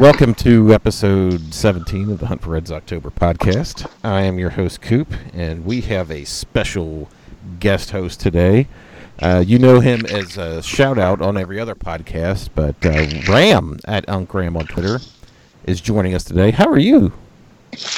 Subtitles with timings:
[0.00, 3.86] Welcome to episode 17 of the Hunt for Reds October podcast.
[4.02, 7.10] I am your host, Coop, and we have a special
[7.58, 8.66] guest host today.
[9.18, 13.78] Uh, you know him as a shout out on every other podcast, but uh, Ram
[13.84, 15.00] at Unc Ram on Twitter
[15.64, 16.50] is joining us today.
[16.50, 17.12] How are you?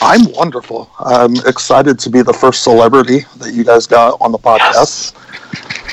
[0.00, 0.90] I'm wonderful.
[0.98, 5.14] I'm excited to be the first celebrity that you guys got on the podcast.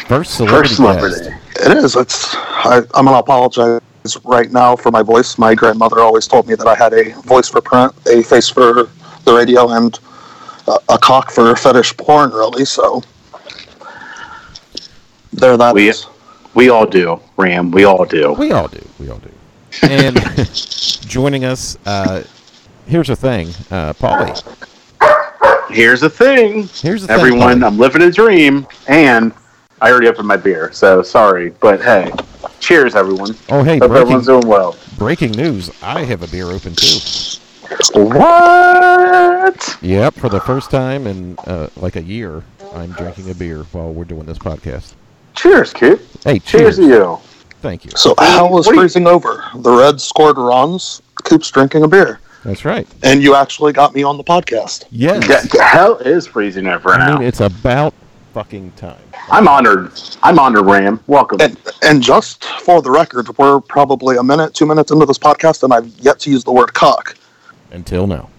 [0.07, 0.69] First celebrity.
[0.69, 1.30] First celebrity.
[1.30, 1.67] guest.
[1.67, 1.95] It is.
[1.95, 2.35] It's.
[2.35, 3.80] I, I'm gonna apologize
[4.23, 5.38] right now for my voice.
[5.38, 8.89] My grandmother always told me that I had a voice for print, a face for
[9.25, 9.97] the radio, and
[10.67, 12.31] a, a cock for fetish porn.
[12.31, 12.66] Really.
[12.66, 13.02] So
[15.33, 16.08] there that We is.
[16.53, 17.72] we all do, Ram.
[17.72, 18.33] We all do.
[18.33, 18.86] We all do.
[19.00, 19.30] We all do.
[19.83, 20.16] And
[21.08, 22.23] joining us, uh,
[22.88, 24.41] here's the thing, uh, Paulie.
[25.69, 27.59] Here's the thing, Here's the thing, everyone.
[27.59, 27.66] Paulie.
[27.67, 29.31] I'm living a dream, and
[29.81, 32.11] I already opened my beer, so sorry, but hey,
[32.59, 33.35] cheers, everyone.
[33.49, 34.75] Oh, hey, Hope breaking, everyone's doing well.
[34.97, 35.69] breaking news.
[35.81, 36.99] I have a beer open too.
[37.93, 39.77] What?
[39.81, 42.43] Yep, for the first time in uh, like a year,
[42.73, 44.93] I'm drinking a beer while we're doing this podcast.
[45.35, 45.99] Cheers, kid.
[46.23, 46.77] Hey, Cheers cheers!
[46.77, 47.19] to you.
[47.61, 47.91] Thank you.
[47.95, 49.44] So how was what do you- freezing over?
[49.55, 51.01] The Reds scored runs.
[51.23, 52.88] Coop's drinking a beer, That's right.
[53.03, 54.85] and you actually got me on the podcast.
[54.89, 55.27] Yes.
[55.53, 57.17] Yeah, hell is freezing over I now.
[57.19, 57.94] mean, it's about
[58.33, 59.02] fucking time.
[59.31, 59.91] I'm honored.
[60.23, 60.99] I'm honored, Ram.
[61.08, 61.39] Welcome.
[61.41, 65.63] And and just for the record, we're probably a minute, two minutes into this podcast,
[65.63, 67.16] and I've yet to use the word cock
[67.72, 68.30] Until now.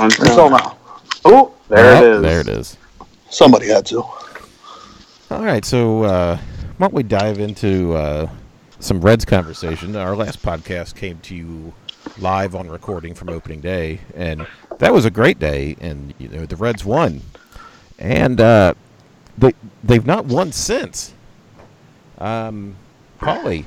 [0.00, 0.76] until now.
[1.24, 2.22] Oh, there Yep, it is.
[2.22, 2.76] There it is.
[3.30, 4.02] Somebody had to.
[5.30, 6.36] All right, so uh,
[6.78, 8.28] why don't we dive into uh,
[8.80, 9.94] some Reds conversation?
[9.94, 11.72] Our last podcast came to you
[12.18, 14.46] live on recording from opening day, and
[14.78, 15.76] that was a great day.
[15.80, 17.20] And you know the Reds won,
[17.98, 18.74] and uh,
[19.40, 21.14] they they've not won since.
[22.18, 22.76] Um,
[23.18, 23.64] Paulie,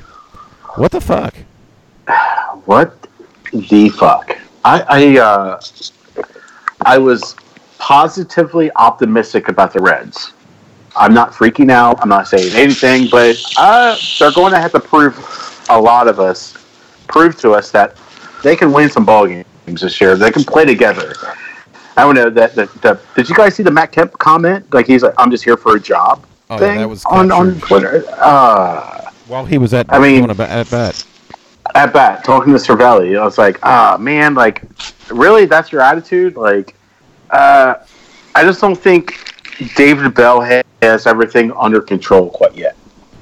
[0.78, 1.36] what the fuck?
[2.66, 3.08] What
[3.52, 4.38] the fuck?
[4.64, 5.62] I I uh,
[6.86, 7.36] I was
[7.80, 10.34] positively optimistic about the Reds.
[10.96, 12.00] I'm not freaking out.
[12.02, 15.18] I'm not saying anything, but uh, they're going to have to prove
[15.70, 16.54] a lot of us,
[17.08, 17.98] prove to us that
[18.44, 20.16] they can win some ball games this year.
[20.16, 21.14] They can play together.
[21.96, 22.56] I don't know that.
[22.56, 24.72] that did you guys see the Matt Kemp comment?
[24.74, 27.32] Like he's like, "I'm just here for a job." Oh, yeah, thing that was on
[27.32, 27.60] on.
[27.62, 28.04] Twitter.
[28.18, 30.38] Uh, While he was at I mean- at
[30.70, 31.06] bat,
[31.76, 34.62] at bat talking to Cervelli, I was like, ah, man, like,
[35.10, 36.36] really, that's your attitude?
[36.36, 36.76] Like,
[37.32, 37.76] uh,
[38.36, 39.34] I just don't think
[39.76, 42.76] David Bell has everything under control quite yet.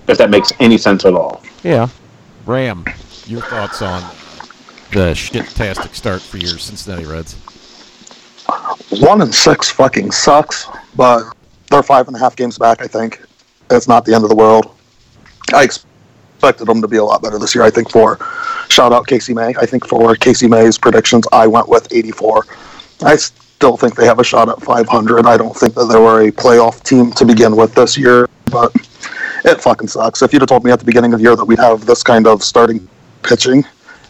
[0.07, 1.43] If that makes any sense at all.
[1.63, 1.87] yeah.
[2.47, 2.83] Ram,
[3.27, 4.01] your thoughts on
[4.93, 7.35] the shit-tastic start for your Cincinnati Reds?
[8.99, 11.23] One and six fucking sucks, but
[11.69, 12.81] they're five and a half games back.
[12.81, 13.21] I think
[13.69, 14.75] it's not the end of the world.
[15.53, 17.63] I expected them to be a lot better this year.
[17.63, 18.17] I think for
[18.69, 19.53] shout out Casey May.
[19.59, 22.45] I think for Casey May's predictions, I went with 84.
[23.03, 25.25] I still think they have a shot at 500.
[25.25, 28.75] I don't think that they were a playoff team to begin with this year, but
[29.45, 30.21] it fucking sucks.
[30.21, 32.03] If you'd have told me at the beginning of the year that we'd have this
[32.03, 32.87] kind of starting
[33.23, 33.63] pitching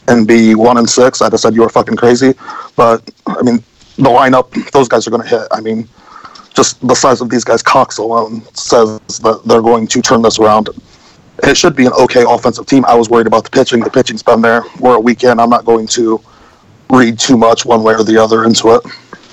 [0.08, 2.34] and be one and six, I'd have said you were fucking crazy.
[2.76, 3.64] But I mean,
[3.98, 5.48] the lineup, those guys are going to hit.
[5.52, 5.88] I mean,
[6.54, 10.40] just the size of these guys' cocks alone says that they're going to turn this
[10.40, 10.70] around.
[11.44, 12.86] It should be an okay offensive team.
[12.86, 13.80] I was worried about the pitching.
[13.80, 14.64] The pitching's been there.
[14.80, 15.42] We're a weekend.
[15.42, 16.22] I'm not going to
[16.90, 18.82] read too much one way or the other into it.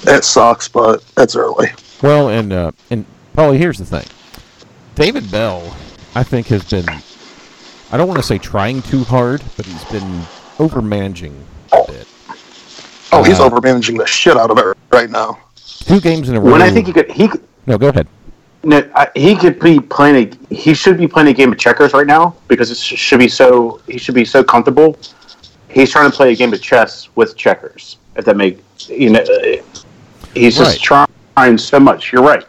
[0.06, 1.69] It sucks, but it's early.
[2.02, 3.04] Well, and uh, and
[3.36, 4.06] Paulie, here's the thing.
[4.94, 5.76] David Bell,
[6.14, 6.88] I think, has been.
[7.90, 10.22] I don't want to say trying too hard, but he's been
[10.58, 11.44] over managing.
[13.12, 15.38] Oh, he's Uh, over managing the shit out of it right now.
[15.56, 16.52] Two games in a row.
[16.52, 18.06] When I think he could, he could, no, go ahead.
[18.62, 20.32] no, I, he could be playing.
[20.50, 23.28] A, he should be playing a game of checkers right now because it should be
[23.28, 23.81] so.
[23.87, 24.99] He should be so comfortable.
[25.70, 27.99] He's trying to play a game of chess with checkers.
[28.16, 29.56] If that make you know, uh,
[30.34, 32.12] he's just trying so much.
[32.12, 32.44] You're right.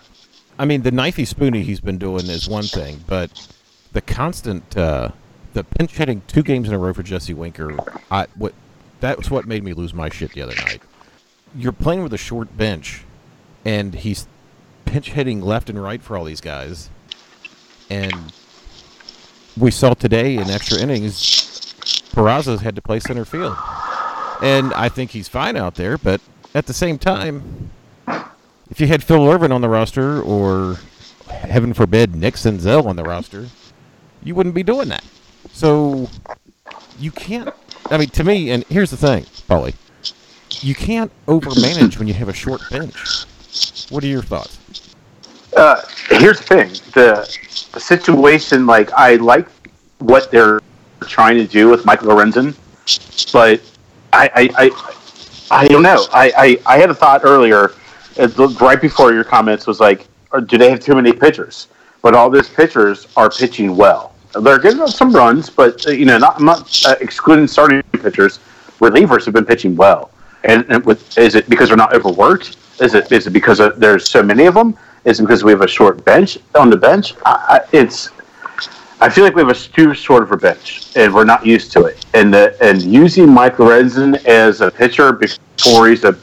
[0.57, 3.47] I mean, the knifey spoony he's been doing is one thing, but
[3.93, 5.09] the constant, uh,
[5.53, 7.77] the pinch hitting two games in a row for Jesse Winker,
[8.11, 8.53] I what
[8.99, 10.81] that was what made me lose my shit the other night.
[11.55, 13.03] You're playing with a short bench,
[13.65, 14.27] and he's
[14.85, 16.89] pinch hitting left and right for all these guys,
[17.89, 18.33] and
[19.57, 21.39] we saw today in extra innings
[22.11, 23.55] Peraza's had to play center field,
[24.41, 25.97] and I think he's fine out there.
[25.97, 26.21] But
[26.53, 27.69] at the same time,
[28.69, 30.77] if you had Phil Ervin on the roster, or
[31.29, 33.47] heaven forbid Nick Senzel on the roster,
[34.23, 35.03] you wouldn't be doing that.
[35.51, 36.09] So
[36.99, 37.53] you can't.
[37.89, 39.73] I mean, to me, and here's the thing, Paulie,
[40.61, 43.25] you can't overmanage when you have a short bench.
[43.89, 44.59] What are your thoughts?
[45.55, 47.37] Uh, here's the thing: the,
[47.73, 48.65] the situation.
[48.65, 49.47] Like, I like
[49.99, 50.61] what they're
[51.01, 52.55] trying to do with Michael Lorenzen,
[53.33, 53.61] but
[54.13, 54.49] I, I,
[55.51, 56.05] I, I don't know.
[56.13, 56.31] I,
[56.65, 57.71] I, I had a thought earlier,
[58.19, 58.27] uh,
[58.61, 60.07] right before your comments, was like,
[60.45, 61.67] do they have too many pitchers?
[62.01, 64.08] But all these pitchers are pitching well.
[64.33, 66.63] They're getting some runs, but uh, you know, not, I'm uh,
[67.01, 68.39] excluding starting pitchers.
[68.79, 70.11] Relievers have been pitching well,
[70.43, 72.57] and, and with, is it because they're not overworked?
[72.79, 74.77] Is it is it because of, there's so many of them?
[75.03, 77.15] Is it because we have a short bench on the bench?
[77.25, 78.09] I, I, it's
[79.01, 81.71] I feel like we have a too short of a bench, and we're not used
[81.73, 82.05] to it.
[82.13, 86.17] And the, and using Mike Lorenzen as a pitcher before he's a,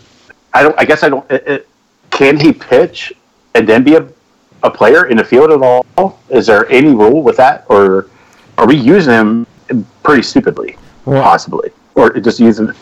[0.52, 0.78] I don't.
[0.78, 1.28] I guess I don't.
[1.30, 1.68] It, it,
[2.10, 3.12] can he pitch
[3.54, 4.06] and then be a,
[4.66, 5.60] a player in the field at
[5.96, 6.20] all?
[6.28, 8.08] Is there any rule with that, or
[8.58, 9.46] are we using him
[10.02, 12.72] pretty stupidly, Well- possibly, or just using?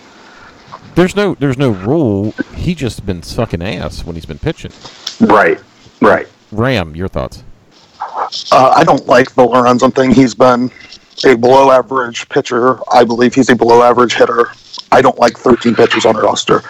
[0.94, 2.34] There's no there's no rule.
[2.54, 4.70] He just been sucking ass when he's been pitching.
[5.20, 5.60] Right,
[6.00, 6.28] right.
[6.52, 7.42] Ram, your thoughts?
[8.52, 10.12] Uh, I don't like the Lorenzen thing.
[10.12, 10.70] He's been
[11.24, 12.78] a below average pitcher.
[12.92, 14.50] I believe he's a below average hitter.
[14.92, 16.62] I don't like 13 pitchers on the roster.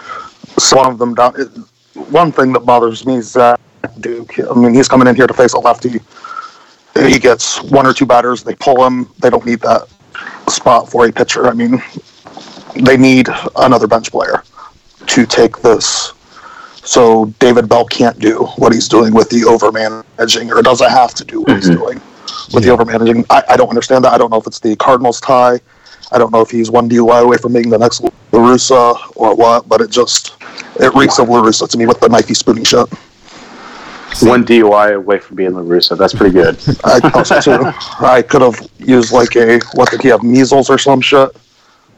[0.57, 1.33] So one of them down.
[2.09, 3.59] One thing that bothers me is that
[3.99, 4.39] Duke.
[4.39, 5.99] I mean, he's coming in here to face a lefty.
[6.95, 8.43] He gets one or two batters.
[8.43, 9.09] They pull him.
[9.19, 9.87] They don't need that
[10.47, 11.47] spot for a pitcher.
[11.47, 11.81] I mean,
[12.75, 13.27] they need
[13.57, 14.43] another bench player
[15.07, 16.13] to take this
[16.85, 21.25] so David Bell can't do what he's doing with the overmanaging, or doesn't have to
[21.25, 21.79] do what he's mm-hmm.
[21.79, 22.01] doing
[22.53, 22.75] with Yeah.
[22.75, 23.25] the overmanaging.
[23.29, 24.13] I, I don't understand that.
[24.13, 25.59] I don't know if it's the Cardinals tie.
[26.11, 29.35] I don't know if he's one DUI away from being the next La Russa or
[29.35, 30.35] what, but it just
[30.79, 32.87] it reeks of La Russa to me with the Nike spooning shit.
[34.21, 35.97] One DUI away from being La Russa.
[35.97, 36.55] That's pretty good.
[36.83, 37.71] I thought so too.
[38.05, 41.35] I could have used like a what did he have measles or some shit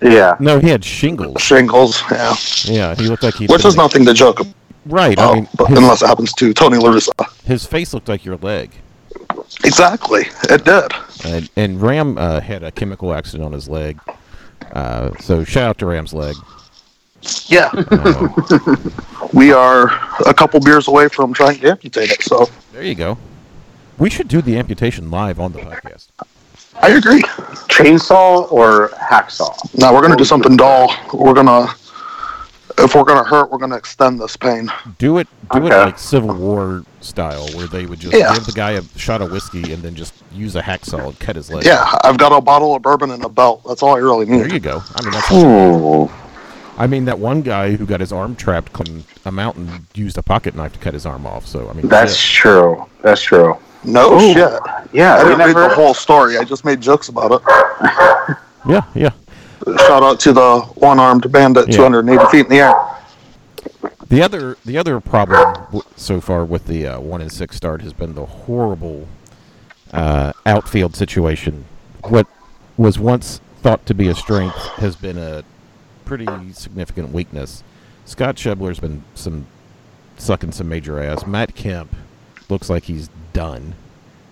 [0.01, 0.35] yeah.
[0.39, 1.41] No, he had shingles.
[1.41, 2.35] shingles, yeah.
[2.65, 3.47] Yeah, he looked like he.
[3.47, 4.53] Which is nothing to joke about,
[4.85, 5.17] right.
[5.17, 7.43] I mean, but his, unless it happens to Tony La Russa.
[7.43, 8.71] his face looked like your leg.
[9.63, 10.91] Exactly, it did.
[11.25, 13.99] And, and Ram uh, had a chemical accident on his leg.
[14.71, 16.35] Uh, so shout out to Ram's leg.
[17.47, 17.71] Yeah.
[19.33, 19.87] We are
[20.25, 22.21] a couple beers away from trying to amputate it.
[22.23, 23.17] So there you go.
[23.97, 26.07] We should do the amputation live on the podcast.
[26.81, 27.21] I agree.
[27.67, 29.77] Chainsaw or hacksaw?
[29.77, 30.93] Now we're gonna do something dull.
[31.13, 31.67] We're gonna,
[32.77, 34.71] if we're gonna hurt, we're gonna extend this pain.
[34.97, 35.27] Do it.
[35.51, 38.33] Do it like Civil War style, where they would just Yeah.
[38.33, 41.35] give the guy a shot of whiskey and then just use a hacksaw and cut
[41.35, 41.65] his leg.
[41.65, 43.63] Yeah, I've got a bottle of bourbon and a belt.
[43.67, 44.39] That's all I really need.
[44.39, 44.81] There you go.
[44.95, 46.26] I mean, that's.
[46.77, 46.81] Ooh.
[46.81, 50.23] I mean, that one guy who got his arm trapped on a mountain used a
[50.23, 51.45] pocket knife to cut his arm off.
[51.47, 52.41] So I mean, That's shit.
[52.41, 52.85] true.
[53.01, 53.57] That's true.
[53.83, 54.33] No Ooh.
[54.33, 54.59] shit.
[54.93, 56.37] Yeah, I didn't read the whole story.
[56.37, 57.41] I just made jokes about it.
[58.67, 59.11] yeah, yeah.
[59.79, 61.77] Shout out to the one-armed bandit, Yeah.
[61.77, 62.73] 280 feet in the air.
[64.09, 67.91] The other the other problem so far with the uh, one and six start has
[67.91, 69.07] been the horrible
[69.91, 71.65] uh, outfield situation.
[72.05, 72.25] What
[72.77, 75.43] was once thought to be a strength has been a
[76.07, 77.63] pretty significant weakness.
[78.05, 79.45] Scott Schebler's been some
[80.17, 81.27] sucking some major ass.
[81.27, 81.95] Matt Kemp
[82.49, 83.75] looks like he's done.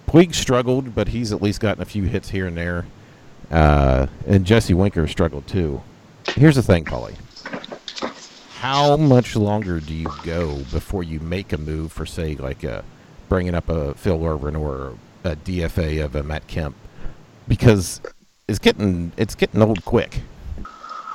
[0.08, 2.86] Puig struggled, but he's at least gotten a few hits here and there.
[3.52, 5.82] Uh, and Jesse Winker struggled too.
[6.36, 7.16] Here's the thing, Paulie
[8.66, 12.82] how much longer do you go before you make a move for, say, like uh,
[13.30, 16.76] bringing up a Phil Ervin or a DFA of a Matt Kemp?
[17.48, 18.02] Because
[18.48, 20.22] it's getting it's getting old quick.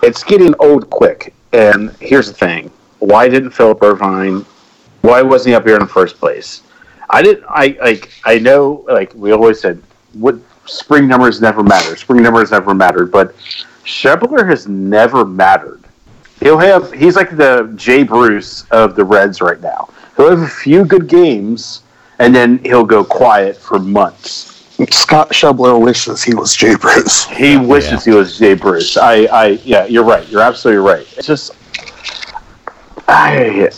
[0.03, 1.35] It's getting old quick.
[1.53, 4.47] And here's the thing: Why didn't Phillip Ervin?
[5.03, 6.63] Why wasn't he up here in the first place?
[7.09, 7.45] I didn't.
[7.49, 8.11] I like.
[8.25, 8.85] I know.
[8.89, 11.97] Like we always said, what spring numbers never matter.
[11.97, 13.11] Spring numbers never mattered.
[13.11, 13.37] But
[13.85, 15.85] Schebler has never mattered.
[16.41, 16.93] He'll have.
[16.93, 19.89] He's like the Jay Bruce of the Reds right now.
[20.17, 21.83] He'll have a few good games,
[22.19, 24.50] and then he'll go quiet for months.
[24.91, 27.27] Scott Schebler wishes he was Jay Bruce.
[27.27, 28.97] He wishes he was Jay Bruce.
[28.97, 30.27] I, I, yeah, you're right.
[30.29, 31.07] You're absolutely right.
[31.17, 31.53] It's just,
[33.09, 33.71] I,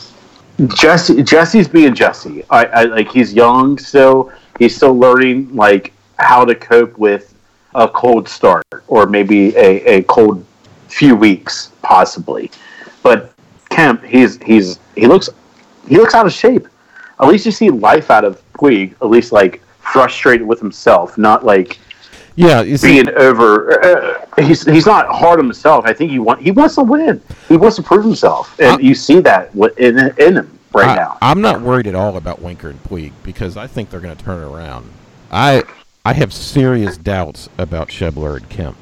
[0.75, 2.45] Jesse, Jesse's being Jesse.
[2.51, 4.33] I, I like he's young still.
[4.59, 7.35] He's still learning like how to cope with
[7.75, 10.45] a cold start or maybe a, a cold
[10.89, 12.51] few weeks possibly.
[13.03, 13.33] But
[13.71, 15.31] Kemp, he's he's he looks
[15.89, 16.69] he looks out of shape.
[17.19, 18.93] At least you see life out of Puig.
[19.01, 21.79] At least like frustrated with himself, not like
[22.37, 23.83] Yeah, you see, being over.
[23.85, 25.85] Uh, he's he's not hard on himself.
[25.85, 27.21] I think he want he wants to win.
[27.49, 30.97] He wants to prove himself, and I- you see that in in him right I,
[30.97, 31.19] now.
[31.21, 34.25] I'm not worried at all about Winker and Puig because I think they're going to
[34.25, 34.91] turn it around.
[35.31, 35.65] I
[36.05, 38.77] I have serious doubts about Schebler and Kemp.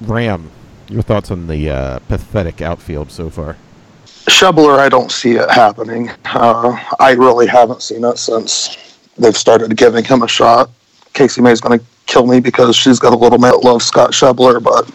[0.00, 0.50] Ram,
[0.88, 3.56] your thoughts on the uh, pathetic outfield so far?
[4.04, 6.10] Schebler, I don't see it happening.
[6.24, 8.76] Uh, I really haven't seen it since
[9.18, 10.70] they've started giving him a shot.
[11.12, 14.62] Casey May's going to kill me because she's got a little bit love Scott Schebler,
[14.62, 14.90] but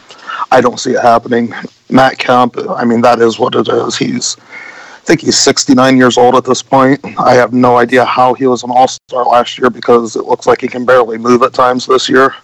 [0.52, 1.54] I don't see it happening.
[1.90, 3.98] Matt Kemp, I mean, that is what it is.
[3.98, 7.00] He's, I think he's 69 years old at this point.
[7.20, 10.48] I have no idea how he was an all star last year because it looks
[10.48, 12.36] like he can barely move at times this year.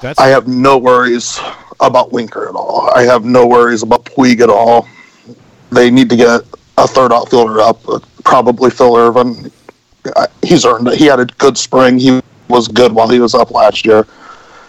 [0.00, 1.40] That's I have no worries
[1.80, 2.90] about Winker at all.
[2.94, 4.86] I have no worries about Puig at all.
[5.70, 6.42] They need to get
[6.76, 7.82] a third outfielder up,
[8.24, 9.50] probably Phil Ervin.
[10.42, 10.98] He's earned it.
[10.98, 11.98] He had a good spring.
[11.98, 14.06] He was good while he was up last year.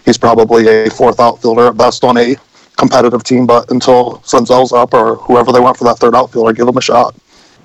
[0.06, 2.36] He's probably a fourth outfielder at best on a
[2.78, 6.68] competitive team, but until Senzel's up or whoever they want for that third outfielder, give
[6.68, 7.16] him a shot.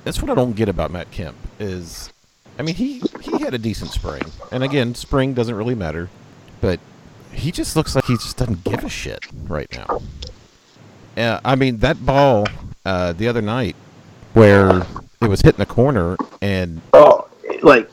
[0.02, 2.12] that's what I don't get about Matt Kemp is,
[2.59, 6.11] I mean he he had a decent spring, and again, spring doesn't really matter,
[6.61, 6.81] but
[7.33, 10.02] he just looks like he just doesn't give a shit right now.
[11.16, 12.47] Yeah, I mean that ball
[12.85, 13.76] uh, the other night
[14.35, 14.85] where
[15.21, 17.24] it was hitting the corner and oh,
[17.64, 17.90] like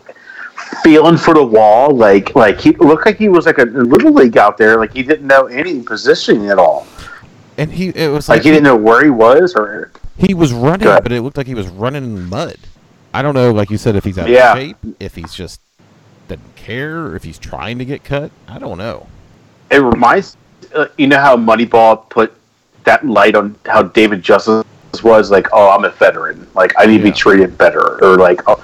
[0.83, 4.37] feeling for the wall, like like he looked like he was like a little league
[4.37, 6.87] out there, like he didn't know any positioning at all.
[7.57, 10.53] and he it was Like like, he didn't know where he was, or He was
[10.53, 12.57] running, but it looked like he was running in mud.
[13.13, 14.53] I don't know, like you said, if he's out Yeah.
[14.53, 15.59] of shape, if he's just
[16.29, 18.31] doesn't care, or if he's trying to get cut.
[18.47, 19.07] I don't know.
[19.69, 20.37] it reminds
[20.75, 22.33] uh, you know how Moneyball put
[22.85, 24.63] that light on how David Justice
[25.03, 28.41] was like, oh, I'm a veteran, like I need to be treated better, or like,
[28.47, 28.63] oh,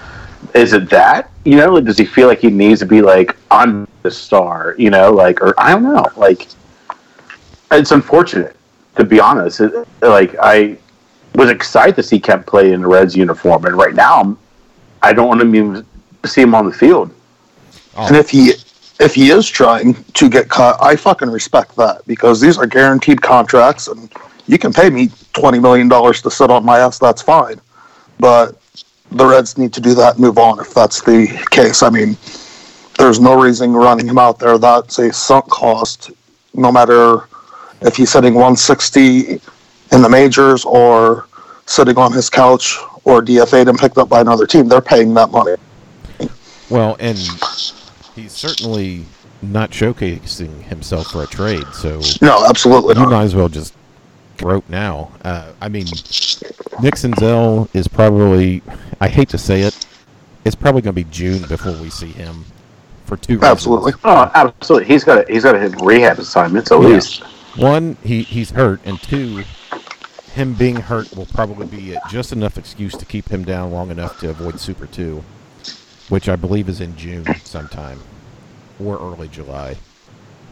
[0.58, 1.30] is it that?
[1.46, 4.90] You know, does he feel like he needs to be like, I'm the star, you
[4.90, 6.48] know, like, or I don't know, like,
[7.72, 8.58] it's unfortunate
[8.98, 9.62] to be honest.
[9.62, 10.78] It, like I
[11.36, 14.38] was excited to see Kemp play in the Reds uniform, and right now I'm,
[15.02, 15.86] I don't want to even
[16.26, 17.14] see him on the field.
[17.96, 18.54] Oh, And if he
[19.00, 23.22] if he is trying to get cut, I fucking respect that because these are guaranteed
[23.22, 24.12] contracts, and
[24.48, 27.00] you can pay me twenty million dollars to sit on my ass.
[27.00, 27.62] That's fine,
[28.20, 28.60] but
[29.12, 31.82] the Reds need to do that and move on if that's the case.
[31.84, 32.18] I mean,
[32.98, 34.58] there's no reason running him out there.
[34.58, 36.12] That's a sunk cost,
[36.54, 37.28] no matter
[37.82, 39.40] if he's hitting 160
[39.92, 41.28] in the majors or
[41.66, 44.68] sitting on his couch or DFA'd and picked up by another team.
[44.68, 45.56] They're paying that money.
[46.70, 47.18] well, and
[48.16, 49.06] he's certainly
[49.42, 53.12] not showcasing himself for a trade, so No, absolutely you not.
[53.12, 53.74] might as well just
[54.42, 55.12] rope now.
[55.24, 55.86] Uh, I mean,
[56.82, 58.62] Nick Senzel is probably,
[59.00, 59.86] I hate to say it,
[60.46, 62.46] it's probably going to be June before we see him
[63.06, 63.52] for two reasons.
[63.52, 63.94] Absolutely.
[64.04, 64.88] Oh, absolutely.
[64.88, 66.88] He's got he's got hit rehab assignments at Yeah.
[66.88, 67.24] least.
[67.58, 69.44] One, he, he's hurt, and two,
[70.34, 74.20] him being hurt will probably be just enough excuse to keep him down long enough
[74.20, 75.24] to avoid Super 2,
[76.10, 78.00] which I believe is in June sometime,
[78.80, 79.76] or early July.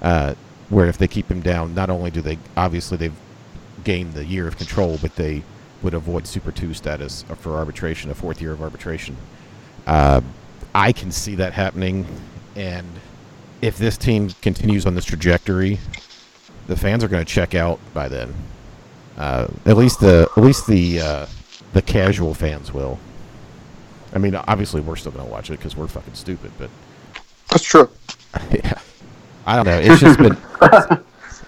[0.01, 0.33] Uh,
[0.69, 3.13] where if they keep him down, not only do they, obviously they've
[3.85, 5.43] gained the year of control, but they
[5.81, 9.15] would avoid Super 2 status for arbitration, a fourth year of arbitration.
[9.87, 10.21] Uh,
[10.73, 12.05] I can see that happening,
[12.55, 12.87] and
[13.61, 15.79] if this team continues on this trajectory,
[16.67, 18.33] the fans are going to check out by then.
[19.17, 21.25] Uh, at least the at least the uh,
[21.73, 22.99] the casual fans will.
[24.13, 26.69] I mean, obviously we're still going to watch it because we're fucking stupid, but
[27.49, 27.89] That's true.
[28.51, 28.79] yeah,
[29.45, 29.79] I don't know.
[29.79, 30.37] It's just been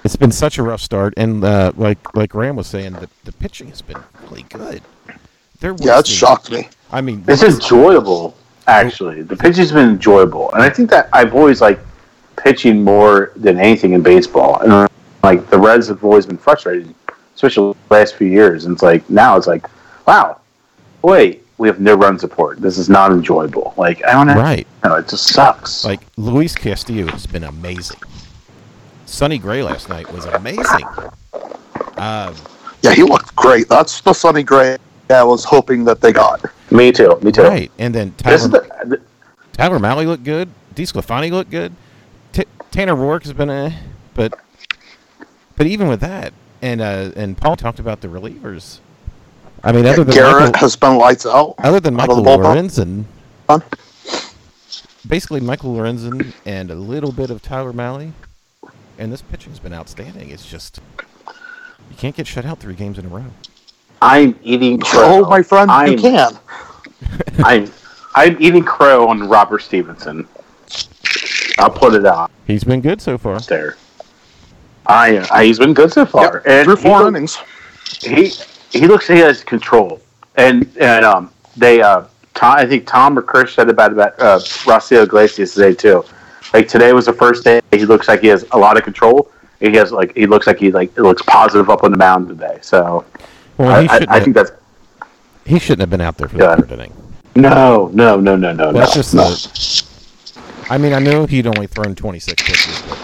[0.07, 3.33] it's been such a rough start, and uh, like like Graham was saying, the the
[3.33, 4.81] pitching has been really good.
[5.59, 6.69] They're Yeah, it wasting- shocked me.
[6.93, 8.33] I mean, It's enjoyable,
[8.67, 9.21] actually.
[9.23, 11.81] The pitching's been enjoyable, and I think that I've always liked
[12.37, 14.59] pitching more than anything in baseball.
[14.61, 14.89] And
[15.23, 16.95] like the Reds have always been frustrated,
[17.35, 18.63] especially the last few years.
[18.63, 19.67] And it's like now it's like,
[20.07, 20.39] wow,
[21.01, 22.61] wait, we have no run support.
[22.61, 23.73] This is not enjoyable.
[23.75, 24.65] Like I don't know, right.
[24.85, 25.83] no, it just sucks.
[25.83, 27.99] Like Luis Castillo has been amazing.
[29.07, 30.85] Sonny Gray last night was amazing.
[31.97, 32.35] Um,
[32.83, 33.67] Yeah, he looked great.
[33.69, 34.77] That's the Sonny Gray
[35.09, 36.45] I was hoping that they got.
[36.71, 37.41] me too, me too.
[37.43, 39.01] right, and then Tyler, the,
[39.53, 40.49] Tyler Mahle looked good.
[40.75, 41.73] DeSclafani looked good.
[42.33, 43.73] T- Tanner Roark has been a,
[44.13, 44.37] but
[45.55, 48.79] but even with that, and uh, and Paul talked about the relievers.
[49.63, 51.55] I mean, other than Garrett Michael, has been lights out.
[51.59, 52.29] other than Michael the.
[52.37, 53.05] Lorenzen,
[53.49, 53.59] Huh?
[55.07, 58.11] basically Michael Lorenzen and a little bit of Tyler Malley,
[58.97, 60.29] and this pitching's been outstanding.
[60.29, 60.79] It's just
[61.89, 63.25] you can't get shut out three games in a row.
[64.01, 65.25] I'm eating crow.
[65.25, 66.37] Oh, my friend, I'm, you can.
[67.43, 67.71] I'm
[68.15, 70.27] I'm eating crow on Robert Stephenson.
[71.59, 72.29] I'll put it out.
[72.45, 73.39] He's been good so far.
[73.41, 73.77] there.
[74.85, 77.37] I, I he's been good so far, Yep, and through he four innings.
[78.01, 78.31] he
[78.69, 79.99] he looks like he has control,
[80.35, 82.03] and and um they uh
[82.35, 86.05] Tom, I think Tom or Chris said about about uh, Rocio Iglesias today too.
[86.53, 89.31] Like today was the first day he looks like he has a lot of control.
[89.59, 92.29] He has like he looks like he like it looks positive up on the mound
[92.29, 92.59] today.
[92.61, 93.05] So
[93.57, 94.05] Well, I, I.
[94.09, 94.51] I think that's
[95.45, 96.93] he shouldn't have been out there for the third inning.
[97.35, 99.23] no no no no no that's just no.
[99.23, 99.87] the.
[100.69, 103.01] I mean, I know he'd only thrown 26 pitches, but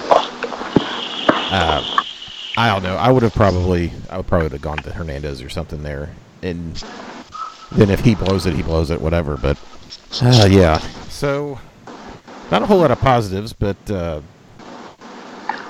[1.53, 2.03] uh,
[2.57, 2.97] I don't know.
[2.97, 6.09] I would have probably, I would probably have gone to Hernandez or something there,
[6.41, 6.75] and
[7.71, 9.37] then if he blows it, he blows it, whatever.
[9.37, 9.57] But
[10.21, 11.57] uh, yeah, so
[12.51, 14.21] not a whole lot of positives, but uh,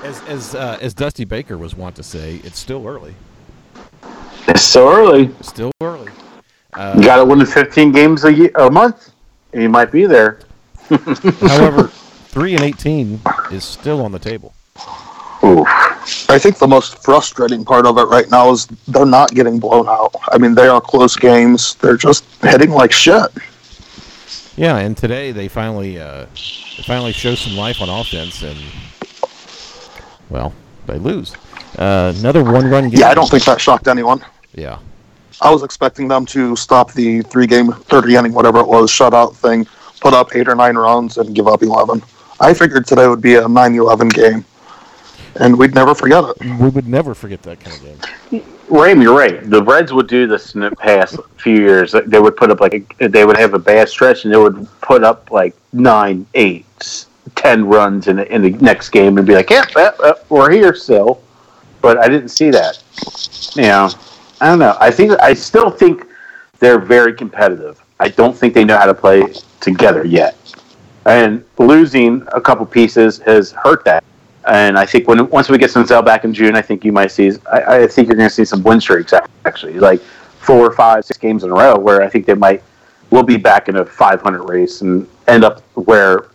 [0.04, 3.16] as as uh, as Dusty Baker was wont to say, it's still early.
[4.48, 5.32] It's so early.
[5.42, 6.12] Still early.
[6.74, 9.12] Uh, You got to win 15 games a year, a month,
[9.54, 10.40] and you might be there.
[10.90, 14.54] However, three and 18 is still on the table.
[15.44, 15.68] Oof.
[16.30, 19.88] I think the most frustrating part of it right now is they're not getting blown
[19.88, 20.14] out.
[20.32, 21.76] I mean, they are close games.
[21.76, 23.30] They're just hitting like shit.
[24.56, 26.26] Yeah, and today they finally uh,
[26.78, 28.58] they finally show some life on offense, and
[30.30, 30.54] well,
[30.86, 31.36] they lose
[31.80, 33.00] uh, another one-run game.
[33.00, 34.24] Yeah, I don't think that shocked anyone.
[34.54, 34.78] Yeah,
[35.42, 39.36] I was expecting them to stop the three game, 30 inning, whatever it was, shutout
[39.36, 39.66] thing,
[40.02, 42.04] put up eight or nine runs, and give up 11.
[42.40, 44.46] I figured today would be a 9 11 game,
[45.36, 46.60] and we'd never forget it.
[46.60, 47.82] we would never forget that kind of
[48.32, 48.44] game.
[48.70, 49.50] Ram, you're right.
[49.50, 51.94] The Reds would do this in the past few years.
[52.06, 55.04] They would put up like they would have a bad stretch, and they would put
[55.04, 57.06] up like nine, eight,
[57.36, 60.50] ten runs in the, in the next game, and be like, "Yep, yep, yep, we're
[60.52, 61.22] here still."
[61.82, 62.82] But I didn't see that.
[63.56, 63.90] You know,
[64.40, 64.78] I don't know.
[64.80, 66.06] I think I still think
[66.60, 67.82] they're very competitive.
[68.00, 70.38] I don't think they know how to play together yet,
[71.06, 74.04] and losing a couple pieces has hurt that.
[74.48, 77.12] And I think when once we get Senzel back in June, I think you might
[77.12, 77.32] see.
[77.52, 79.14] I, I think you're going to see some win streaks
[79.46, 82.62] actually, like four, five, six games in a row, where I think they might
[83.10, 86.28] will be back in a 500 race and end up where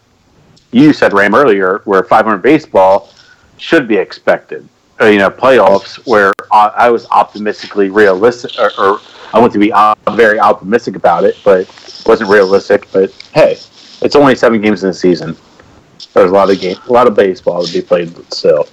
[0.71, 3.13] you said Ram earlier, where 500 baseball
[3.57, 4.69] should be expected.
[5.01, 9.01] Uh, you know, playoffs where I, was optimistically realistic, or, or
[9.33, 9.73] I want to be
[10.17, 11.67] very optimistic about it, but
[12.07, 12.91] wasn't realistic.
[12.93, 13.53] But hey,
[14.03, 15.37] it's only seven games in the season.
[16.19, 18.67] There's a lot of game, a lot of baseball to be played still.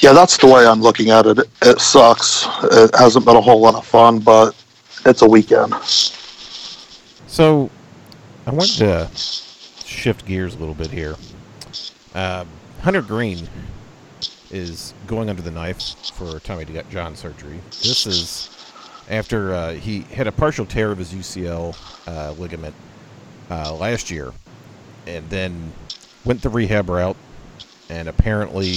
[0.00, 1.38] Yeah, that's the way I'm looking at it.
[1.60, 2.48] It sucks.
[2.62, 4.56] It hasn't been a whole lot of fun, but
[5.04, 5.74] it's a weekend.
[7.26, 7.68] So,
[8.46, 9.10] I wanted to
[9.84, 11.16] shift gears a little bit here.
[12.14, 12.48] Um,
[12.80, 13.46] Hunter Greene
[14.50, 17.60] is going under the knife for Tommy John surgery.
[17.82, 18.48] This is
[19.10, 22.74] after uh, he had a partial tear of his UCL uh, ligament
[23.50, 24.32] uh, last year,
[25.06, 25.70] and then
[26.24, 27.16] went the rehab route,
[27.88, 28.74] and apparently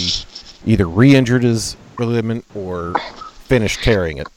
[0.65, 2.93] either re-injured his ligament or
[3.45, 4.27] finished tearing it.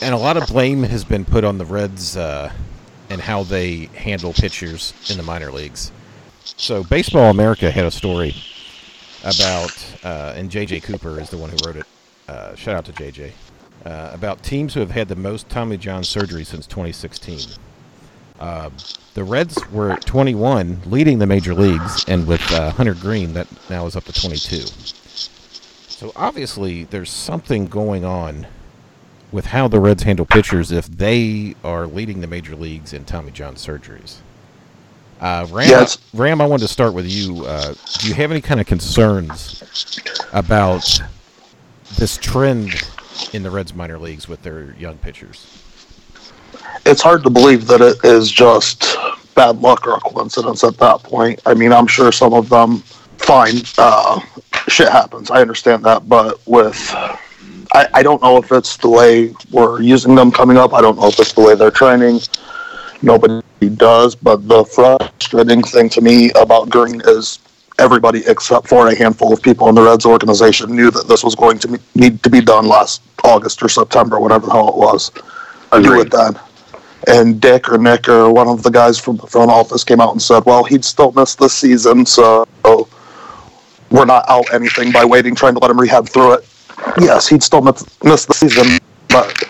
[0.00, 2.52] And a lot of blame has been put on the Reds uh,
[3.10, 5.92] and how they handle pitchers in the minor leagues.
[6.44, 8.34] So, Baseball America had a story
[9.22, 9.70] about,
[10.02, 11.86] uh, and JJ Cooper is the one who wrote it.
[12.28, 13.32] Uh, shout out to JJ.
[13.84, 17.40] Uh, about teams who have had the most Tommy John surgery since 2016.
[18.42, 18.70] Uh,
[19.14, 23.46] the Reds were at 21, leading the major leagues, and with uh, Hunter Greene, that
[23.70, 24.62] now is up to 22.
[25.88, 28.48] So obviously, there's something going on
[29.30, 33.30] with how the Reds handle pitchers if they are leading the major leagues in Tommy
[33.30, 34.16] John surgeries.
[35.20, 37.46] Uh, Ram, it's- Ram, I wanted to start with you.
[37.46, 40.00] Uh, do you have any kind of concerns
[40.32, 41.00] about
[41.96, 42.72] this trend
[43.32, 45.61] in the Reds minor leagues with their young pitchers?
[46.84, 48.96] It's hard to believe that it is just
[49.34, 51.40] bad luck or a coincidence at that point.
[51.46, 52.78] I mean, I'm sure some of them,
[53.18, 54.20] fine, uh,
[54.68, 55.30] shit happens.
[55.30, 56.76] I understand that, but with
[57.74, 60.74] I, I don't know if it's the way we're using them coming up.
[60.74, 62.20] I don't know if it's the way they're training.
[63.00, 63.42] Nobody
[63.76, 67.38] does, but the frustrating thing to me about Greene is
[67.78, 71.34] everybody except for a handful of people in the Reds organization knew that this was
[71.34, 75.10] going to need to be done last August or September, whatever the hell it was.
[75.10, 75.22] Do
[75.72, 76.06] Agreed.
[76.06, 76.38] it then.
[77.08, 80.12] And Dick or Nick or one of the guys from the front office came out
[80.12, 82.46] and said, well, he'd still miss the season, so
[83.90, 86.48] we're not out anything by waiting, trying to let him rehab through it.
[87.00, 89.42] Yes, he'd still miss, miss the season, but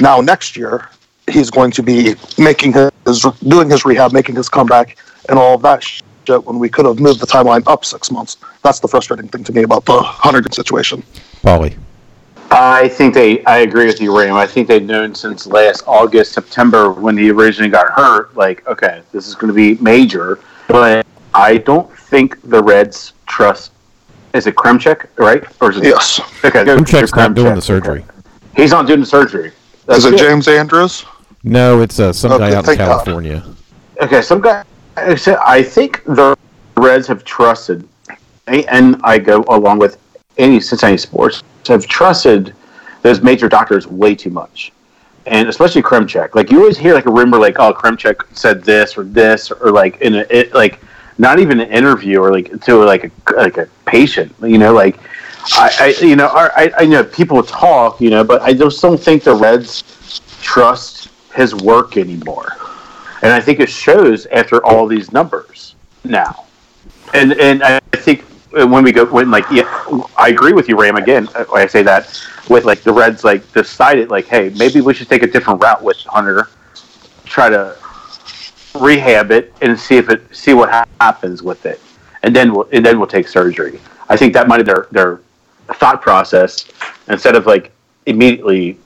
[0.00, 0.88] now next year
[1.30, 5.62] he's going to be making his doing his rehab, making his comeback, and all of
[5.62, 6.02] that shit
[6.44, 8.36] when we could have moved the timeline up six months.
[8.62, 11.02] That's the frustrating thing to me about the Hunter situation.
[11.42, 11.76] Paulie.
[12.50, 13.44] I think they.
[13.44, 14.34] I agree with you, Ram.
[14.34, 18.36] I think they've known since last August, September, when he originally got hurt.
[18.36, 20.40] Like, okay, this is going to be major.
[20.66, 23.72] But I don't think the Reds trust.
[24.34, 25.44] Is it Kremchek, right?
[25.60, 26.20] Or is it Yes.
[26.44, 28.04] Okay, go Kremchek's to not doing the surgery.
[28.56, 29.52] He's not doing the surgery.
[29.86, 30.18] That's Is it good.
[30.18, 31.04] James Andrews?
[31.42, 33.04] No, it's uh, some Okay, guy out in thank God.
[33.04, 33.44] California.
[34.00, 34.64] Okay, some guy.
[34.96, 36.36] I think the
[36.76, 37.88] Reds have trusted,
[38.46, 39.98] and I go along with
[40.38, 42.54] any Cincinnati sports have trusted
[43.02, 44.72] those major doctors way too much,
[45.26, 46.34] and especially Kremchek.
[46.34, 49.70] Like you always hear like a rumor like, oh, Kremchek said this or this or
[49.70, 50.80] like in a it, like
[51.18, 54.34] not even an interview or like to like a like a patient.
[54.42, 54.98] You know, like
[55.52, 59.00] I, I you know I I know people talk, you know, but I just don't
[59.00, 62.56] think the Reds trust his work anymore
[63.22, 66.46] and I think it shows after all these numbers now.
[67.12, 69.62] And and I think when we go when like yeah,
[70.16, 70.96] I agree with you, Ram.
[70.96, 74.94] Again, uh, I say that with like the Reds like decided like, hey, maybe we
[74.94, 76.48] should take a different route with Hunter,
[77.24, 77.76] try to
[78.78, 81.80] rehab it and see if it see what ha- happens with it,
[82.22, 83.80] and then we'll and then we'll take surgery.
[84.08, 85.20] I think that might be their their
[85.74, 86.64] thought process
[87.08, 87.70] instead of like
[88.06, 88.76] immediately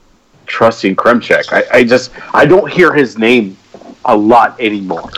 [0.45, 1.51] trusting Kremchek.
[1.51, 3.57] I, I just I don't hear his name
[4.05, 5.11] a lot anymore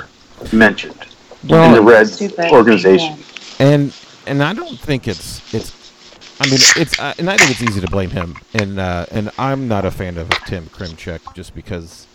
[0.54, 0.96] mentioned
[1.44, 2.52] in the Reds Stupid.
[2.52, 3.18] organization.
[3.60, 3.94] and
[4.28, 5.76] and I don't think it's it's.
[6.40, 9.32] I mean, it's uh, and I think it's easy to blame him, and uh, and
[9.40, 12.06] I'm not a fan of Tim Kremchek just because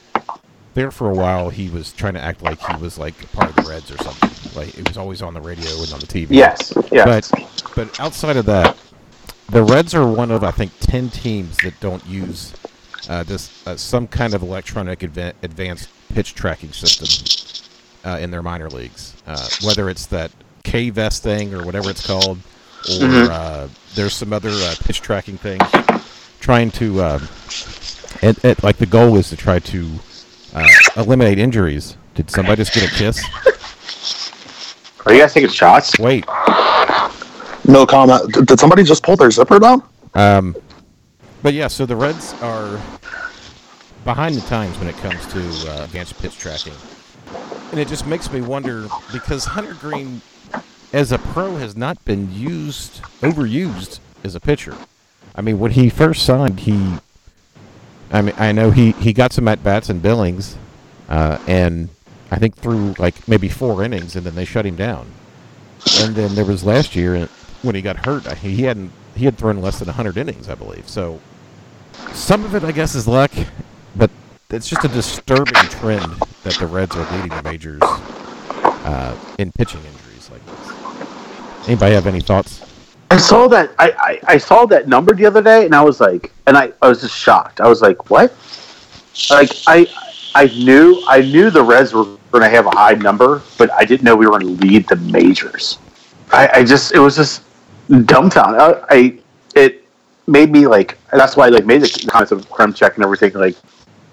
[0.75, 3.57] there for a while he was trying to act like he was like part of
[3.57, 4.31] the Reds or something.
[4.55, 6.29] Like it was always on the radio and on the TV.
[6.31, 7.31] Yes, yes.
[7.31, 8.77] But but outside of that,
[9.49, 12.53] the Reds are one of I think ten teams that don't use
[13.09, 17.09] uh, this uh, some kind of electronic adva- advanced pitch tracking system
[18.05, 19.15] uh, in their minor leagues.
[19.27, 20.31] Uh, whether it's that
[20.63, 22.39] K vest thing or whatever it's called,
[23.01, 25.63] or uh, there's some other uh, pitch tracking things.
[26.41, 27.29] Trying to um,
[28.23, 29.91] it, it, like the goal is to try to
[30.55, 31.97] uh, eliminate injuries.
[32.15, 33.25] Did somebody just get a kiss?
[35.07, 35.99] Are you guys taking shots?
[35.99, 36.27] Wait.
[37.65, 38.33] No comment.
[38.47, 39.83] Did somebody just pull their zipper down?
[40.15, 40.57] Um,
[41.43, 42.81] but yeah, so the Reds are
[44.05, 46.75] behind the times when it comes to uh, advanced pitch tracking,
[47.71, 50.21] and it just makes me wonder because Hunter Greene,
[50.93, 54.77] as a pro, has not been used overused as a pitcher.
[55.35, 56.97] I mean, when he first signed, he,
[58.11, 60.57] I mean, I know he he got some at bats in Billings,
[61.09, 61.89] uh, and
[62.31, 65.07] I think through like maybe four innings, and then they shut him down.
[66.01, 67.27] And then there was last year uh,
[67.63, 68.31] when he got hurt.
[68.39, 70.89] He hadn't he had thrown less than 100 innings, I believe.
[70.89, 71.21] So
[72.13, 73.31] some of it, I guess, is luck,
[73.97, 74.11] but
[74.51, 79.81] it's just a disturbing trend that the Reds are leading the majors uh, in pitching
[79.81, 80.02] injuries.
[81.67, 82.61] Anybody have any thoughts?
[83.11, 86.01] I saw that I, I, I saw that number the other day and I was
[86.01, 87.61] like and I, I was just shocked.
[87.61, 88.35] I was like, What?
[89.31, 89.87] Like I
[90.35, 94.05] I knew I knew the Reds were gonna have a high number, but I didn't
[94.05, 95.79] know we were gonna lead the majors.
[96.33, 97.43] I, I just it was just
[98.07, 98.61] dumbfounded.
[98.61, 99.19] I, I
[99.55, 99.85] it
[100.27, 103.57] made me like that's why I like made the comments of Kremchek and everything like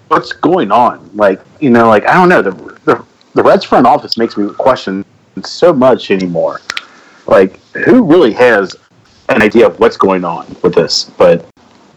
[0.08, 1.08] what's going on?
[1.14, 2.50] Like, you know, like I don't know, the
[2.84, 5.04] the, the Reds front office makes me question
[5.42, 6.60] so much anymore.
[7.30, 8.76] Like who really has
[9.28, 11.04] an idea of what's going on with this?
[11.16, 11.46] But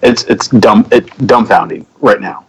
[0.02, 2.46] it's it's dumb it's dumbfounding right now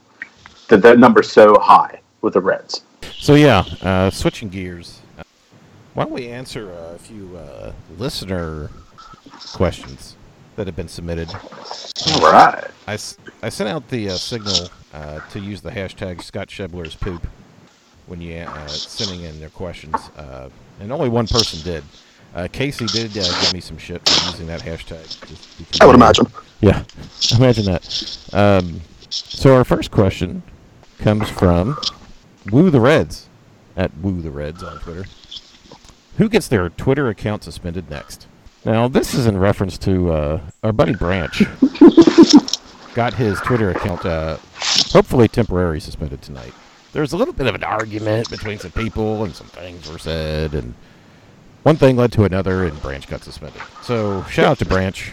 [0.69, 2.83] that that number's so high with the Reds.
[3.13, 5.01] So yeah, uh, switching gears.
[5.19, 5.23] Uh,
[5.95, 8.71] why don't we answer a few uh, listener
[9.55, 10.17] questions
[10.57, 11.33] that have been submitted?
[11.33, 12.65] All right.
[12.87, 12.93] I,
[13.43, 17.27] I sent out the uh, signal uh, to use the hashtag Scott Schebler's poop
[18.07, 21.83] when you uh, sending in their questions, uh, and only one person did.
[22.35, 25.81] Uh, Casey did uh, give me some shit for using that hashtag.
[25.81, 26.27] I would imagine.
[26.61, 26.83] Yeah,
[27.37, 28.29] imagine that.
[28.33, 30.43] Um, so our first question
[30.99, 31.79] comes from
[32.51, 33.29] Woo the Reds
[33.77, 35.05] at Woo the Reds on Twitter.
[36.19, 38.27] Who gets their Twitter account suspended next?
[38.65, 41.45] Now this is in reference to uh, our buddy Branch.
[42.95, 44.39] got his Twitter account uh,
[44.93, 46.53] hopefully temporarily suspended tonight.
[46.93, 50.55] There's a little bit of an argument between some people, and some things were said,
[50.55, 50.75] and
[51.65, 53.61] one thing led to another, and Branch got suspended.
[53.83, 55.13] So shout out to Branch.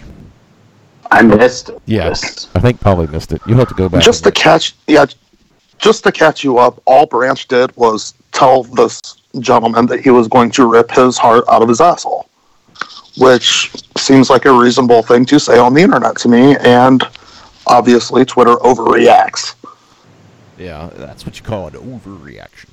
[1.09, 2.47] I missed this.
[2.55, 3.41] I think probably missed it.
[3.45, 4.03] You'll have to go back.
[4.03, 5.05] Just to catch, yeah,
[5.77, 9.01] just to catch you up, all Branch did was tell this
[9.39, 12.29] gentleman that he was going to rip his heart out of his asshole,
[13.17, 16.55] which seems like a reasonable thing to say on the internet to me.
[16.57, 17.03] And
[17.65, 19.55] obviously, Twitter overreacts.
[20.57, 22.69] Yeah, that's what you call an overreaction.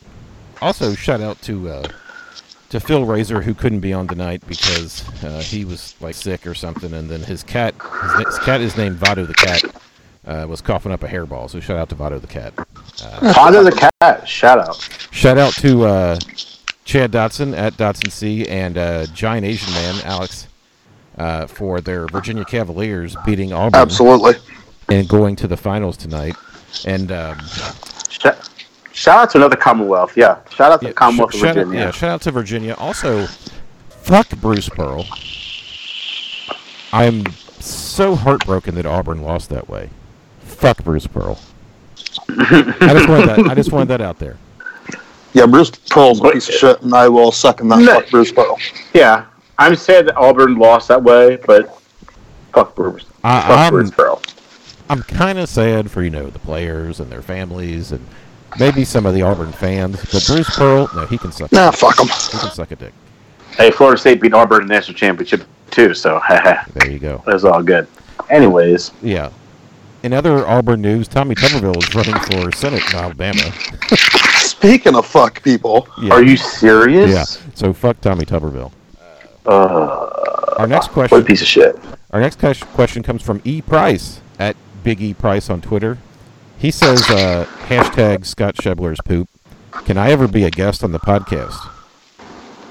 [0.60, 1.88] Also, shout out to uh,
[2.70, 6.54] to Phil Razor who couldn't be on tonight because uh, he was like sick or
[6.54, 9.62] something, and then his cat, his, his cat is named Vado the cat,
[10.26, 11.48] uh, was coughing up a hairball.
[11.48, 12.54] So shout out to Vado the cat.
[13.34, 14.76] Father the cat, shout out.
[15.10, 16.18] Shout out to uh,
[16.84, 20.48] Chad Dotson at Dotson C and uh, Giant Asian Man Alex
[21.16, 24.34] uh, for their Virginia Cavaliers beating Auburn Absolutely.
[24.88, 26.34] and going to the finals tonight.
[26.86, 27.38] And um,
[28.08, 28.48] Shout,
[28.98, 30.16] shout out to another Commonwealth.
[30.16, 30.38] Yeah.
[30.50, 31.78] Shout out to yeah, Commonwealth sh- of shout out, Virginia.
[31.86, 32.74] yeah, shout out to Virginia.
[32.78, 33.26] Also,
[33.88, 35.06] fuck Bruce Pearl.
[36.92, 37.26] I'm
[37.60, 39.90] so heartbroken that Auburn lost that way.
[40.40, 41.38] Fuck Bruce Pearl.
[42.28, 43.46] I just wanted that.
[43.50, 44.36] I just wanted that out there.
[45.34, 47.80] Yeah, Bruce Pearl's a piece of shit, and I will second that.
[47.80, 48.00] No.
[48.00, 48.58] Fuck Bruce Pearl.
[48.94, 49.26] Yeah,
[49.58, 51.80] I'm sad that Auburn lost that way, but
[52.52, 53.04] fuck Bruce.
[53.22, 54.22] I- fuck I'm- Bruce Pearl.
[54.90, 58.06] I'm kind of sad for you know the players and their families and
[58.58, 61.50] maybe some of the Auburn fans, but Bruce Pearl, no, he can suck.
[61.52, 62.06] Nah, fuck him.
[62.08, 62.92] He can suck a dick.
[63.56, 67.22] Hey, Florida State beat Auburn in the national championship too, so There you go.
[67.26, 67.86] that's all good.
[68.30, 69.30] Anyways, Yeah.
[70.04, 73.40] In other Auburn news, Tommy Tuberville is running for Senate in Alabama.
[74.38, 76.12] Speaking of fuck people, Yeah.
[76.14, 77.10] are you serious?
[77.10, 77.24] Yeah.
[77.54, 78.70] So fuck Tommy Tuberville.
[79.44, 81.16] Uh, Our next question.
[81.18, 81.24] what a question.
[81.24, 81.78] piece of shit.
[82.12, 85.98] Our next ques- question comes from E Price at Big E Price on Twitter.
[86.58, 89.28] He says uh, hashtag Scott Schebler's poop.
[89.84, 91.70] Can I ever be a guest on the podcast?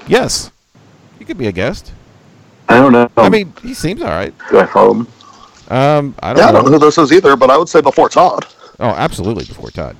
[0.06, 0.50] Yes,
[1.18, 1.92] you could be a guest.
[2.68, 3.10] I don't know.
[3.16, 4.34] I mean, he seems all right.
[4.50, 5.06] do I follow him?
[5.70, 6.70] Um, I yeah, I don't don't know know.
[6.72, 8.46] who this is either, but I would say before Todd.
[8.80, 9.96] Oh, absolutely before Todd.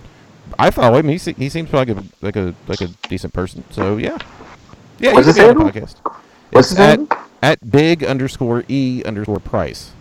[0.58, 1.08] I follow him.
[1.08, 3.64] He se- he seems like a like a like a decent person.
[3.70, 4.18] So yeah,
[4.98, 5.12] yeah.
[5.12, 5.70] What's his could be on the handle?
[5.70, 5.96] podcast.
[6.50, 7.18] What's It's his at handle?
[7.42, 9.92] at big underscore e underscore price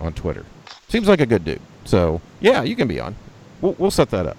[0.00, 0.44] on Twitter.
[0.88, 1.60] Seems like a good dude.
[1.84, 3.14] So yeah, you can be on.
[3.60, 4.36] We'll, we'll set that up.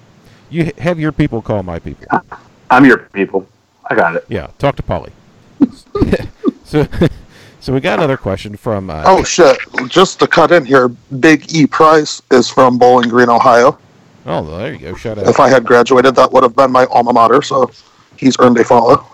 [0.50, 2.06] You have your people call my people.
[2.70, 3.48] I'm your people.
[3.90, 4.26] I got it.
[4.30, 5.12] Yeah, talk to Paulie.
[6.64, 6.88] so
[7.60, 8.90] so we got another question from.
[8.90, 9.58] Uh, Oh shit!
[9.88, 13.78] Just to cut in here, Big E Price is from Bowling Green, Ohio.
[14.26, 14.96] oh, there you go.
[14.96, 15.28] Shout out.
[15.28, 17.42] If I had graduated, that would have been my alma mater.
[17.42, 17.72] So
[18.18, 19.06] he's earned a follow.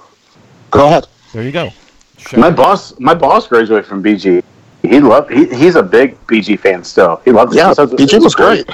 [0.71, 1.07] Go ahead.
[1.33, 1.69] There you go.
[2.17, 2.55] Shout My out.
[2.55, 4.43] boss, my boss graduated from BG.
[4.81, 5.31] He loved.
[5.31, 7.21] He, he's a big BG fan still.
[7.25, 7.55] He loves.
[7.55, 8.69] Yeah, he says BG it's was great.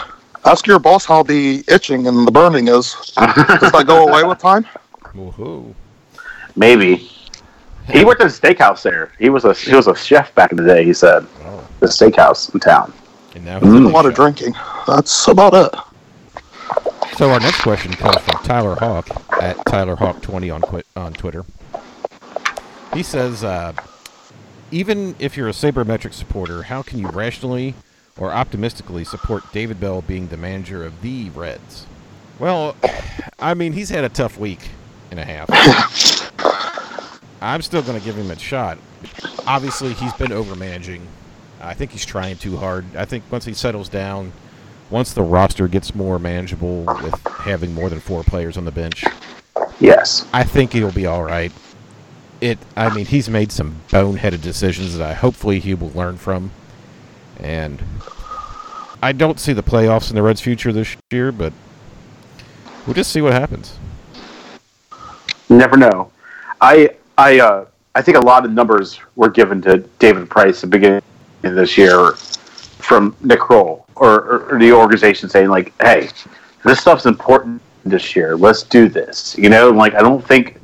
[0.46, 2.94] Ask your boss how the itching and the burning is.
[3.16, 4.66] Does that go away with time?
[5.16, 5.74] Woohoo.
[6.56, 7.10] Maybe.
[7.92, 9.12] He worked at a steakhouse there.
[9.20, 10.84] He was a he was a chef back in the day.
[10.84, 12.94] He said Oh, the steakhouse in town.
[13.36, 13.74] and now he's Mm.
[13.74, 14.54] a A big lot of drinking.
[14.88, 15.74] That's about it.
[17.18, 19.08] So our next question comes from Tyler Hawk
[19.42, 20.62] at Tyler Hawk twenty on
[20.96, 21.46] on Twitter.
[22.94, 23.74] He says, uh,
[24.76, 27.74] even if you're a sabermetric supporter, how can you rationally
[28.18, 31.88] or optimistically support David Bell being the manager of the Reds?
[32.40, 32.76] Well,
[33.40, 34.60] I mean, he's had a tough week
[35.12, 35.50] and a half.
[37.42, 38.78] I'm still going to give him a shot.
[39.48, 41.02] Obviously, he's been overmanaging.
[41.62, 42.84] I think he's trying too hard.
[42.98, 44.34] I think once he settles down,
[44.90, 49.06] once the roster gets more manageable with having more than four players on the bench,
[49.80, 50.26] Yes.
[50.34, 51.52] I think he'll be all right.
[52.46, 52.60] It.
[52.76, 56.52] I mean, he's made some boneheaded decisions that I hopefully he will learn from,
[57.40, 57.82] and
[59.02, 61.54] I don't see the playoffs in the Reds' future this year, but
[62.86, 63.80] we'll just see what happens.
[65.50, 66.12] Never know.
[66.62, 70.70] I I uh, I think a lot of numbers were given to David Price at
[70.70, 71.02] the beginning
[71.42, 76.10] of this year from Nick Krall or, or, or the organization saying like, "Hey,
[76.64, 78.38] this stuff's important this year.
[78.38, 80.60] Let's do this." You know, like I don't think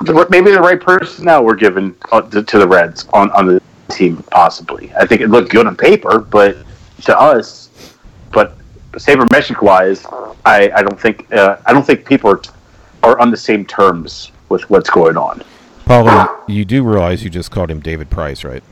[0.00, 3.62] the- maybe the right personnel were given uh, to, to the Reds on on the
[3.88, 4.22] team.
[4.30, 6.56] Possibly, I think it looked good on paper, but
[7.02, 7.70] to us,
[8.32, 8.56] but
[8.92, 10.06] sabermetric wise,
[10.44, 12.40] I, I don't think uh, I don't think people are
[13.02, 15.42] are on the same terms with what's going on.
[15.84, 18.62] Paulie, you do realize you just called him David Price, right?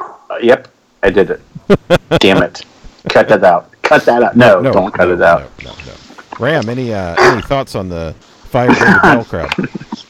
[0.00, 0.68] Uh, yep,
[1.02, 1.40] I did it.
[2.20, 2.64] Damn it!
[3.08, 3.70] Cut that out.
[3.82, 4.36] Cut that out.
[4.36, 5.50] No, no don't cut no, it out.
[5.62, 5.94] No, no, no.
[6.38, 9.52] Ram, any uh, any thoughts on the fire David Bell crowd?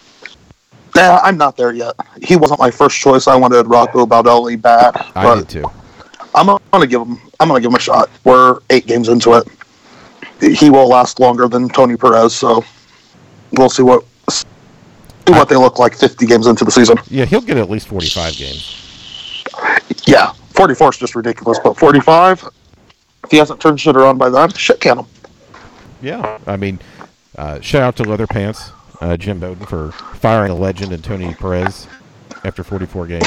[0.98, 1.94] Nah, I'm not there yet.
[2.24, 3.28] He wasn't my first choice.
[3.28, 4.96] I wanted Rocco Baldelli back.
[5.14, 5.70] I did too.
[6.34, 7.20] I'm gonna give him.
[7.38, 8.10] I'm gonna give him a shot.
[8.24, 9.46] We're eight games into it.
[10.40, 12.64] He will last longer than Tony Perez, so
[13.52, 14.44] we'll see what see
[15.26, 16.96] what they look like 50 games into the season.
[17.08, 19.44] Yeah, he'll get at least forty-five games.
[20.04, 22.44] Yeah, 44 is just ridiculous, but 45.
[23.24, 25.06] If he hasn't turned shit around by then, shit can him.
[26.02, 26.80] Yeah, I mean,
[27.36, 31.86] uh, shout out to Leatherpants, uh, Jim Bowden for firing a legend in Tony Perez
[32.44, 33.26] after 44 games.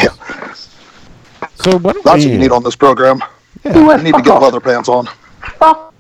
[1.56, 2.30] So what do That's we?
[2.30, 3.22] what you need on this program.
[3.64, 5.08] yeah, I need to get leather pants on.
[5.58, 5.94] Fuck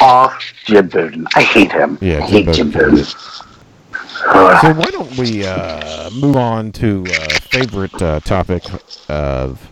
[0.00, 1.26] Off Jim Bowden.
[1.34, 1.98] I hate him.
[2.00, 2.90] yeah, I hate Jim Bowden.
[2.90, 3.04] Bowden.
[3.04, 8.64] So why don't we uh, move on to uh, favorite uh, topic
[9.08, 9.70] of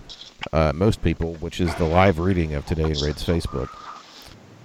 [0.53, 3.69] uh, most people, which is the live reading of today in Red's Facebook.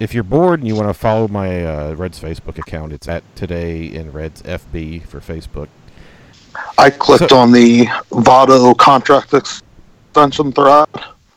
[0.01, 3.23] If you're bored and you want to follow my uh, Red's Facebook account, it's at
[3.35, 5.67] today in Red's FB for Facebook.
[6.79, 10.87] I clicked So- on the Votto contract extension thread.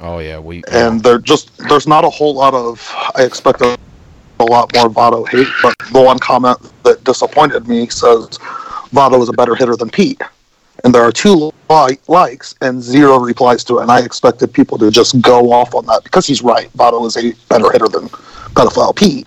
[0.00, 2.90] Oh yeah, we and there just there's not a whole lot of.
[3.14, 3.76] I expect a,
[4.40, 8.38] a lot more Votto hate, but the one comment that disappointed me says
[8.94, 10.22] Votto is a better hitter than Pete,
[10.84, 14.78] and there are two li- likes and zero replies to it, and I expected people
[14.78, 16.72] to just go off on that because he's right.
[16.72, 18.08] Votto is a better hitter than
[18.54, 19.26] pedophile Pete,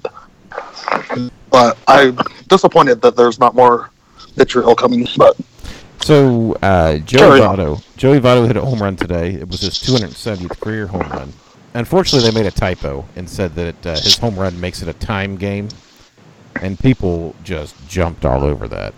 [1.50, 3.92] but I'm disappointed that there's not more
[4.36, 5.08] vitriol coming.
[5.18, 5.38] But
[6.00, 7.40] So uh, Joey.
[7.40, 9.34] Votto, Joey Votto hit a home run today.
[9.34, 11.34] It was his 270th career home run.
[11.74, 14.94] Unfortunately, they made a typo and said that uh, his home run makes it a
[14.94, 15.70] time game,
[16.62, 18.94] and people just jumped all over that.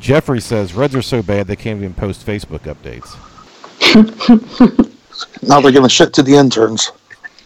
[0.00, 3.14] Jeffrey says Reds are so bad they can't even post Facebook updates.
[5.42, 6.90] now they're giving shit to the interns.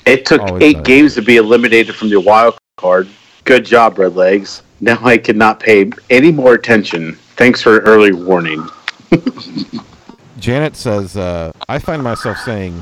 [0.07, 3.09] It took Always eight games to be eliminated from the wild card.
[3.45, 4.63] Good job, Red Legs.
[4.81, 7.15] Now I cannot pay any more attention.
[7.37, 8.69] Thanks for early warning.
[10.39, 12.81] Janet says, uh, I find myself saying,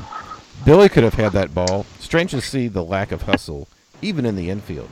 [0.64, 1.86] Billy could have had that ball.
[1.98, 3.68] Strange to see the lack of hustle,
[4.02, 4.90] even in the infield.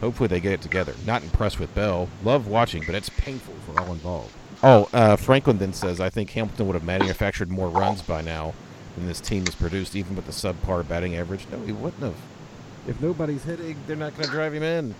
[0.00, 0.94] Hopefully they get it together.
[1.06, 2.08] Not impressed with Bell.
[2.22, 4.32] Love watching, but it's painful for all involved.
[4.62, 8.54] Oh, uh, Franklin then says, I think Hamilton would have manufactured more runs by now
[8.98, 11.46] than this team has produced, even with the subpar batting average.
[11.50, 12.14] No, he wouldn't have.
[12.86, 14.94] If nobody's hitting, they're not going to drive him in.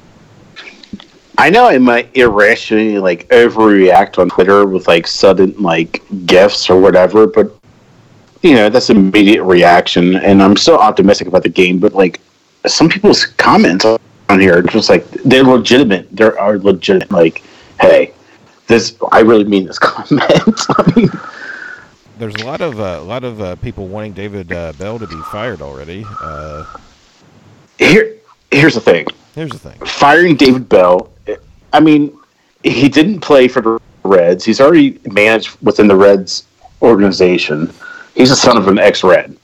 [1.39, 6.81] I know I might irrationally like overreact on Twitter with like sudden like gifts or
[6.81, 7.57] whatever, but
[8.43, 11.79] you know that's immediate reaction, and I'm still optimistic about the game.
[11.79, 12.21] But like
[12.67, 16.09] some people's comments on here, are just like they're legitimate.
[16.11, 17.13] They are legitimate.
[17.13, 17.45] Like,
[17.81, 18.13] hey,
[18.67, 20.21] this I really mean this comment.
[22.19, 25.07] There's a lot of uh, a lot of uh, people wanting David uh, Bell to
[25.07, 26.05] be fired already.
[26.21, 26.65] Uh,
[27.79, 28.17] here,
[28.51, 29.07] here's the thing.
[29.37, 29.79] here's the thing.
[29.87, 31.11] firing David Bell.
[31.73, 32.19] I mean,
[32.65, 34.45] he didn't play for the Reds.
[34.45, 36.45] He's already managed within the Reds
[36.83, 37.73] organization.
[38.15, 39.37] He's the son of an ex-Red.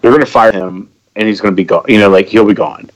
[0.00, 1.84] They're going to fire him, and he's going to be gone.
[1.88, 2.90] You know, like he'll be gone.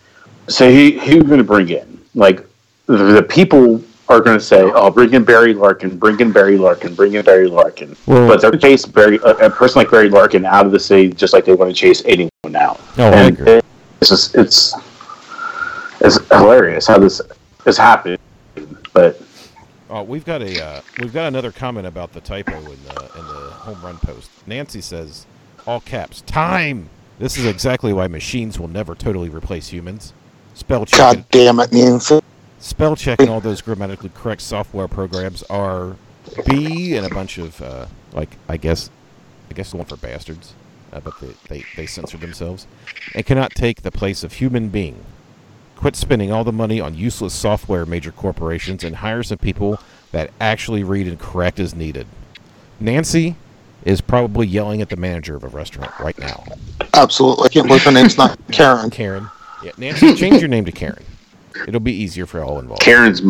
[0.47, 2.01] So he who are going to bring in?
[2.15, 2.47] Like
[2.87, 6.57] the, the people are going to say, "Oh, bring in Barry Larkin, bring in Barry
[6.57, 9.91] Larkin, bring in Barry Larkin." Well- but they're going chase Barry, a, a person like
[9.91, 12.81] Barry Larkin, out of the city, just like they want to chase anyone out.
[12.97, 13.61] No, I and agree.
[14.01, 14.75] it's just it's
[16.01, 17.21] it's hilarious how this
[17.67, 18.19] is happening.
[18.93, 19.21] But
[19.91, 23.27] Oh, we've got a uh, we've got another comment about the typo in the in
[23.27, 24.31] the home run post.
[24.47, 25.27] Nancy says,
[25.67, 26.91] all caps, time.
[27.19, 30.13] This is exactly why machines will never totally replace humans.
[30.55, 32.21] Spell check, God damn it, Nancy.
[32.59, 35.97] Spell check, and all those grammatically correct software programs are
[36.47, 38.91] B and a bunch of uh, like I guess
[39.51, 40.55] I guess the one for bastards,
[40.93, 42.67] uh, but they, they they censored themselves
[43.15, 45.05] and cannot take the place of human being.
[45.77, 49.79] Quit spending all the money on useless software, major corporations, and hire some people
[50.11, 52.07] that actually read and correct as needed.
[52.81, 53.37] Nancy
[53.85, 56.45] is probably yelling at the manager of a restaurant right now.
[56.95, 57.45] Absolutely.
[57.45, 58.91] I can't believe her name's not Karen.
[58.91, 59.29] Karen.
[59.63, 61.05] Yeah, Nancy, change your name to Karen.
[61.67, 62.83] It'll be easier for all involved.
[62.83, 63.23] Karen's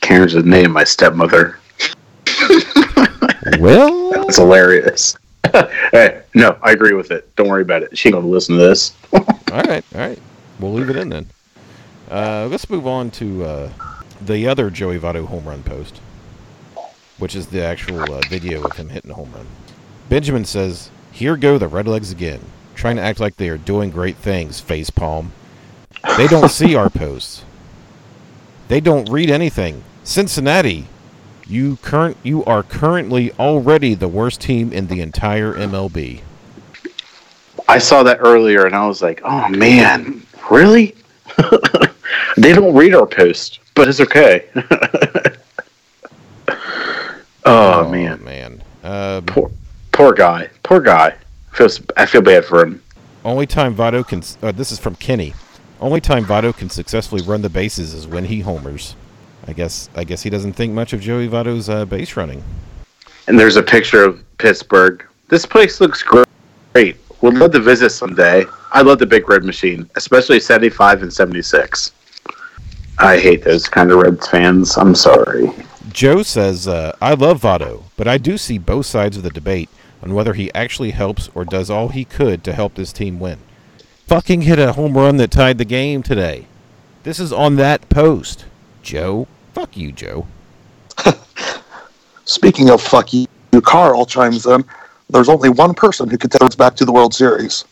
[0.00, 1.58] Karen's the name of my stepmother.
[3.58, 5.16] Well, It's hilarious.
[5.92, 7.34] hey, no, I agree with it.
[7.36, 7.96] Don't worry about it.
[7.96, 8.94] She gonna listen to this.
[9.12, 10.18] all right, all right.
[10.58, 11.26] We'll leave it in then.
[12.10, 13.70] Uh, let's move on to uh,
[14.20, 16.00] the other Joey Votto home run post,
[17.18, 19.46] which is the actual uh, video of him hitting a home run.
[20.08, 22.40] Benjamin says, "Here go the Redlegs again,
[22.74, 25.32] trying to act like they are doing great things." Face palm.
[26.16, 27.44] They don't see our posts.
[28.68, 29.82] They don't read anything.
[30.04, 30.86] Cincinnati,
[31.46, 36.20] you current you are currently already the worst team in the entire MLB.
[37.68, 40.94] I saw that earlier and I was like, oh man, really?
[42.36, 44.48] they don't read our post, but it's okay.
[47.44, 48.24] oh, man.
[48.24, 48.62] man.
[48.82, 49.50] Um, Poor,
[49.92, 50.48] poor guy.
[50.62, 51.14] Poor guy.
[51.52, 52.82] Feels, I feel bad for him.
[53.24, 54.22] Only time Votto can.
[54.42, 55.34] Uh, this is from Kenny.
[55.80, 58.94] Only time Votto can successfully run the bases is when he homers.
[59.46, 59.88] I guess.
[59.96, 62.44] I guess he doesn't think much of Joey Votto's uh, base running.
[63.26, 65.04] And there's a picture of Pittsburgh.
[65.28, 66.26] This place looks great.
[66.74, 66.96] great.
[67.22, 68.44] Would love to visit someday.
[68.72, 71.92] I love the Big Red Machine, especially 75 and 76.
[72.98, 74.76] I hate those kind of Reds fans.
[74.76, 75.50] I'm sorry.
[75.90, 79.70] Joe says, uh, "I love Votto, but I do see both sides of the debate
[80.02, 83.38] on whether he actually helps or does all he could to help this team win.
[84.10, 86.46] Fucking hit a home run that tied the game today.
[87.04, 88.44] This is on that post,
[88.82, 89.28] Joe.
[89.54, 90.26] Fuck you, Joe.
[92.24, 93.28] Speaking of fuck you,
[93.62, 94.64] Carl chimes in.
[95.10, 97.64] There's only one person who could take us back to the World Series.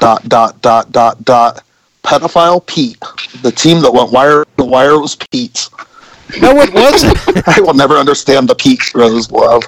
[0.00, 1.62] Dot dot dot dot dot.
[2.02, 2.98] Pedophile Pete.
[3.42, 5.70] The team that went wire the wire was Pete's.
[6.40, 7.16] No, it wasn't.
[7.48, 9.62] I will never understand the Pete Rose love.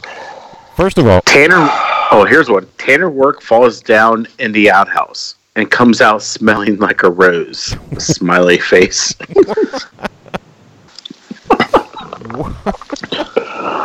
[0.75, 1.69] First of all, Tanner
[2.11, 2.67] Oh, here's one.
[2.79, 7.75] Tanner Roark falls down in the outhouse and comes out smelling like a rose.
[7.99, 9.15] Smiley face.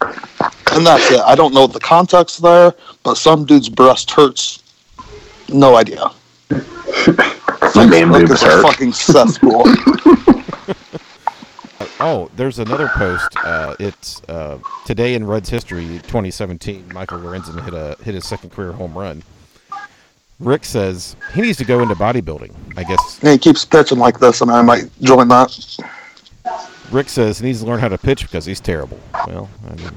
[0.71, 1.19] And that's it.
[1.21, 4.63] I don't know the context there, but some dude's breast hurts.
[5.49, 6.11] No idea.
[7.75, 8.63] My man Like boobs it's a hurt.
[8.63, 9.63] fucking cesspool.
[12.01, 13.35] Oh, there's another post.
[13.43, 16.91] Uh, it's uh, today in Reds history, 2017.
[16.93, 19.21] Michael Lorenzen hit a hit his second career home run.
[20.39, 22.53] Rick says he needs to go into bodybuilding.
[22.77, 25.77] I guess and he keeps pitching like this, and I might join that.
[26.89, 28.97] Rick says he needs to learn how to pitch because he's terrible.
[29.27, 29.91] Well, I mean,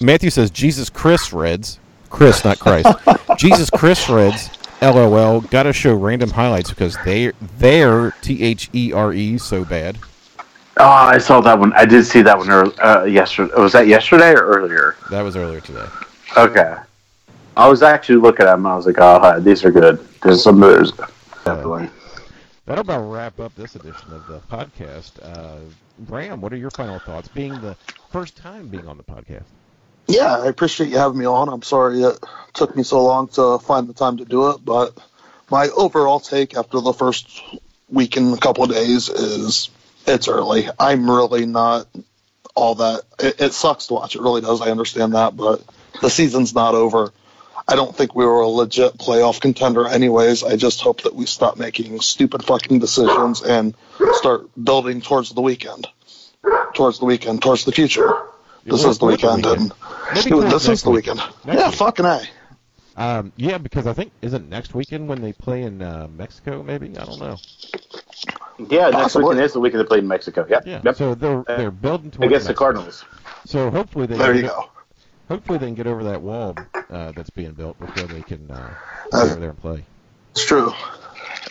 [0.00, 2.88] Matthew says Jesus Chris Reds, Chris not Christ.
[3.36, 4.50] Jesus Chris Reds.
[4.80, 5.40] LOL.
[5.40, 9.98] Got to show random highlights because they they're T H E R E so bad.
[10.80, 11.72] Oh, I saw that one.
[11.72, 13.52] I did see that one earlier, uh, yesterday.
[13.56, 14.96] Was that yesterday or earlier?
[15.10, 15.86] That was earlier today.
[16.36, 16.76] Okay.
[17.56, 18.66] I was actually looking at them.
[18.66, 19.98] I was like, oh, hi, these are good.
[20.22, 20.92] There's some there's
[21.44, 21.88] definitely.
[22.66, 25.12] That'll about wrap up this edition of the podcast.
[25.22, 25.58] Uh,
[26.06, 27.26] Graham, what are your final thoughts?
[27.28, 27.76] Being the
[28.10, 29.44] first time being on the podcast.
[30.06, 31.48] Yeah, I appreciate you having me on.
[31.48, 32.18] I'm sorry it
[32.54, 34.96] took me so long to find the time to do it, but
[35.50, 37.42] my overall take after the first
[37.90, 39.70] week and a couple of days is
[40.08, 40.68] it's early.
[40.78, 41.86] I'm really not
[42.54, 43.02] all that.
[43.18, 44.16] It, it sucks to watch.
[44.16, 44.60] It really does.
[44.60, 45.62] I understand that, but
[46.00, 47.12] the season's not over.
[47.66, 50.42] I don't think we were a legit playoff contender, anyways.
[50.42, 53.74] I just hope that we stop making stupid fucking decisions and
[54.12, 55.86] start building towards the weekend,
[56.74, 58.10] towards the weekend, towards the future.
[58.64, 59.72] This is the the weekend, and
[60.14, 61.18] this is the weekend.
[61.44, 61.78] Next yeah, week.
[61.78, 62.22] fucking a.
[62.96, 66.62] Um, yeah, because I think isn't next weekend when they play in uh, Mexico?
[66.62, 67.36] Maybe I don't know.
[68.58, 69.24] Yeah, next Possibly.
[69.24, 70.46] weekend is the weekend they play in Mexico.
[70.48, 70.66] Yep.
[70.66, 70.80] Yeah.
[70.84, 70.96] Yep.
[70.96, 72.52] So they're uh, they're building towards against Mexico.
[72.52, 73.04] the Cardinals.
[73.44, 74.70] So hopefully they there you go.
[75.28, 76.56] Hopefully they can get over that wall
[76.90, 78.74] uh, that's being built before they can uh,
[79.12, 79.84] uh, go over there and play.
[80.32, 80.72] It's true.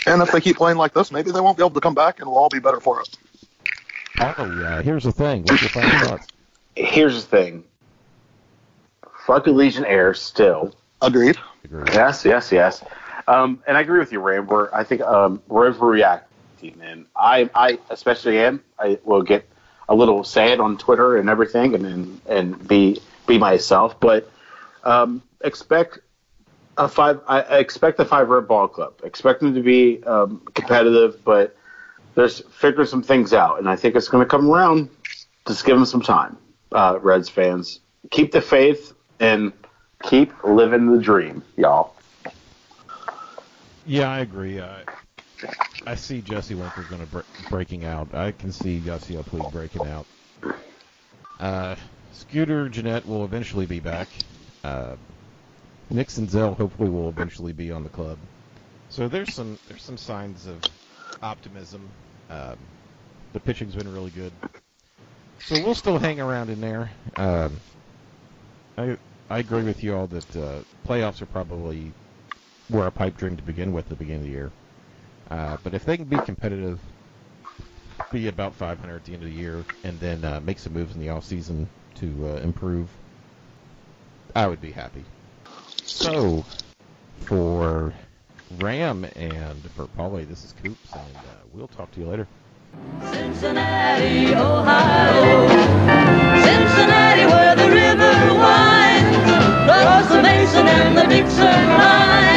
[0.05, 2.16] And if they keep playing like this, maybe they won't be able to come back,
[2.16, 3.10] and it'll all be better for us.
[4.20, 4.82] Oh yeah.
[4.82, 5.43] Here's the thing.
[5.43, 6.28] What's your final thoughts?
[6.76, 7.64] Here's the thing.
[9.26, 10.74] Fuck Legion Air still.
[11.01, 11.38] Agreed.
[11.64, 11.89] Agreed.
[11.93, 12.84] Yes, yes, yes.
[13.28, 14.74] Um, and I agree with you, Rambler.
[14.74, 16.28] I think um, Rev React
[16.62, 18.64] and I, I especially am.
[18.80, 19.47] I will get
[19.89, 23.99] a little sad on Twitter and everything, and and, and be be myself.
[23.99, 24.30] But
[24.84, 25.99] um, expect
[26.78, 27.22] a five.
[27.28, 29.01] I expect the five red ball club.
[29.03, 31.55] Expect them to be um, competitive, but
[32.16, 34.89] there's figure some things out, and I think it's going to come around.
[35.47, 36.38] Just give them some time,
[36.72, 37.80] uh, Reds fans.
[38.12, 39.53] Keep the faith and
[40.03, 41.93] keep living the dream, y'all.
[43.86, 44.60] Yeah, I agree.
[44.60, 44.82] Uh,
[45.85, 48.13] I see Jesse Winker's going to bre- breaking out.
[48.13, 50.05] I can see Jesse Puig breaking out.
[51.39, 51.75] Uh,
[52.11, 54.09] Scooter Gennett will eventually be back.
[54.63, 54.95] Uh,
[55.89, 58.17] Nick Senzel hopefully will eventually be on the club.
[58.89, 60.61] So there's some there's some signs of
[61.21, 61.89] optimism.
[62.29, 62.57] Um,
[63.33, 64.33] the pitching's been really good.
[65.39, 66.89] So we'll still hang around in there.
[67.15, 67.59] Um,
[68.77, 68.97] I
[69.29, 71.93] I agree with you all that uh, playoffs are probably
[72.69, 74.51] were a pipe dream to begin with at the beginning of the year.
[75.30, 76.80] Uh, but if they can be competitive,
[78.11, 80.95] be about 500 at the end of the year, and then uh, make some moves
[80.95, 82.89] in the offseason to uh, improve,
[84.36, 85.03] I would be happy.
[85.84, 86.45] So,
[87.21, 87.93] for
[88.59, 92.28] Ram and for Paulie, this is Coops, and uh, we'll talk to you later.
[93.11, 95.47] Cincinnati, Ohio.
[96.43, 99.32] Cincinnati, where the river winds
[99.69, 102.36] across the Mason and the Dixon line.